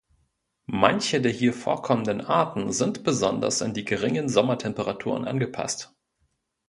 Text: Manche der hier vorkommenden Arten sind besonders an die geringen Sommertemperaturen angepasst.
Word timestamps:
Manche 0.65 1.21
der 1.21 1.31
hier 1.31 1.53
vorkommenden 1.53 2.21
Arten 2.21 2.71
sind 2.71 3.03
besonders 3.03 3.61
an 3.61 3.75
die 3.75 3.85
geringen 3.85 4.29
Sommertemperaturen 4.29 5.25
angepasst. 5.27 5.93